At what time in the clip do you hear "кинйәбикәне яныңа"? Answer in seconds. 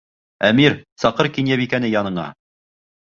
1.37-2.25